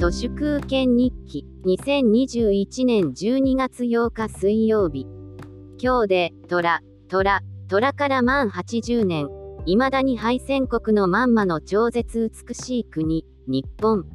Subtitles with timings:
[0.00, 5.06] 都市空権日記2021年12月8日水曜日。
[5.78, 6.80] 今日で虎
[7.10, 9.28] 虎虎から満80年
[9.66, 14.06] 未だに敗戦国のまんまの超絶美しい国日本。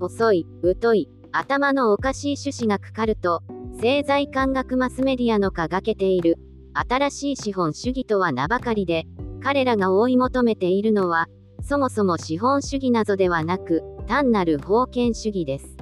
[0.00, 0.46] 遅い
[0.80, 3.42] 疎い頭のおかしい種子がかかると
[3.74, 6.38] 政財官学マスメディアのかがけている
[6.72, 9.04] 新しい資本主義とは名ばかりで
[9.42, 11.26] 彼らが追い求めているのは
[11.62, 15.76] そもそも資本主義などではなく単なる封建主義です。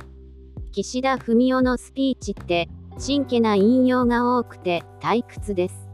[0.73, 5.89] 岸田文雄のスピーチって真剣な引用が多くて退屈です。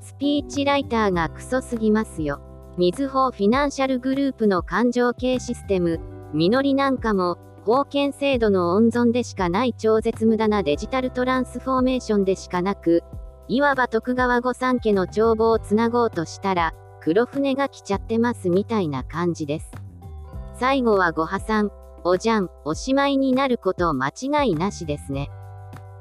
[0.00, 2.40] スピーチライターがクソすぎますよ。
[2.76, 6.00] みずほフィナンシャルグループの感情系システム
[6.32, 13.02] みのりなんかも封建制度の温存でしかない超絶無駄なデジタルトランスフォーメーションでしかなく
[13.46, 19.70] いわば徳川御三家の帳簿をつなごうとしたら黒船が来ちゃってますみたいな感じです。
[20.58, 21.70] 最後はご破産、
[22.02, 25.28] おじゃん、おしまいになること間違いなしですね。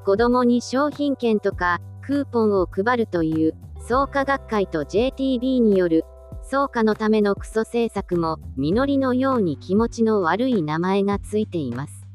[0.06, 3.54] 子供に商品券とかクーポンを配るという
[3.86, 6.06] 創価学会と JTB による
[6.42, 12.06] 創価のためのクソ政策も実りのように気持ちの悪い名前がついています。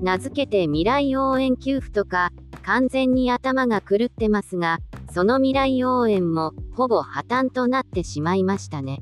[0.00, 2.30] 名付けて未来応援給付とか
[2.64, 4.78] 完全に頭が狂ってますが
[5.14, 9.00] その未来応援もほぼ破綻となってしまいましたね。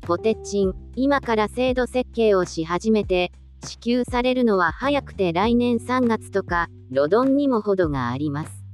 [0.00, 3.30] ポテチン、今から制度設計をし始めて、
[3.62, 8.64] 支給されるのは早くて来年3月とか、ロドンにも程があります。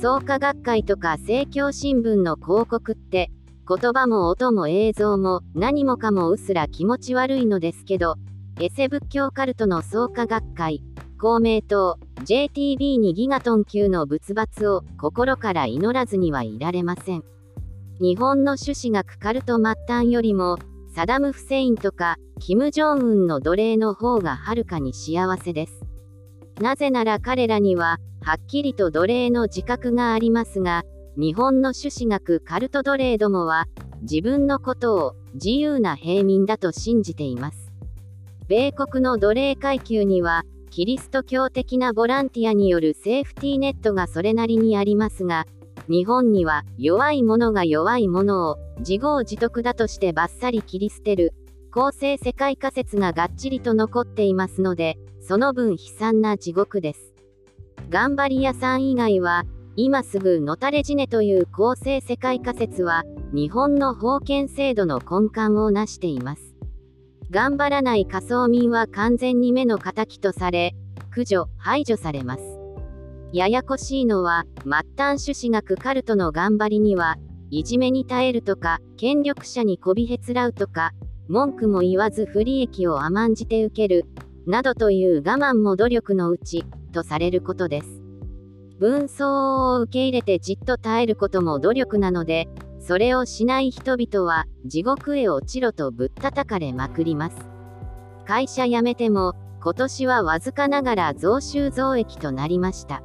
[0.00, 3.32] 創価学会とか政教新聞の広告って、
[3.68, 8.14] 言葉も音も映像も何もかもうすら気持ち悪いのですけど、
[8.60, 10.80] エセ仏教カルトの創価学会、
[11.18, 17.24] 公明党、JTB にギガトン級の仏罰を心から祈らずにはいられません。
[18.00, 20.58] 日本の種子がかかると末端よりも、
[20.94, 25.82] サダム・フセインとか、キム・ジョンウンの奴隷の方がはるかに幸せです。
[26.60, 30.84] なぜなら彼らには、はっきりと奴隷の自覚がありますが、
[31.16, 33.66] 日本の種子学カルト奴隷どもは、
[34.02, 37.72] 自分のことを自由な平民だと信じています。
[38.46, 45.46] 米国の奴隷階級には、キリスト教的なボランティアによるセーフティーネットがそれなりにありますが、
[45.88, 51.32] 日本には弱い者が弱い者を自業自得だとしてバッサリ切り捨てる
[51.70, 57.14] 公正世界仮説ががっちりと残っていますので、その分悲惨な地獄です。
[57.90, 59.44] 頑張り屋さん以外は、
[59.76, 66.57] 今すぐのたれ死ねという公正世界仮説は、日本の封建制度の根幹を成しています。
[67.30, 70.74] 頑張らない仮想民は完全に目の敵とされ、
[71.10, 72.42] 駆除、排除されます。
[73.32, 77.16] ややこしいのは、末端種子学カルトの頑張りには、
[77.50, 80.92] いじめに耐えるとか、権力者にこびへつらうとか、
[81.28, 84.06] 文句も言わず不利益を甘んじて受ける、
[84.46, 88.00] などという我慢も努力のうち、とされることです。
[88.78, 92.48] 分相を受け入れてじっと耐えることも努力なので、
[92.80, 97.36] それをしない人々は地獄へ落ちろとぶったたかれまくります。
[98.24, 103.02] 会社辞めても今年はわずかながら増収増益となりました。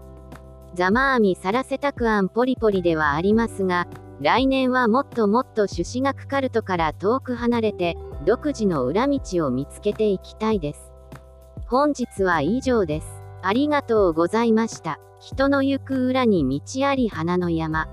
[0.76, 3.88] ザマーミサラセタクアンポリポリではありますが
[4.22, 7.96] 来年はもっともっと朱子学カルトから遠く離れて
[8.26, 10.92] 独自の裏道を見つけていきたいです。
[11.68, 13.08] 本日は以上です。
[13.42, 15.00] ありがとうございました。
[15.20, 17.88] 人の行く裏に道あり花の山。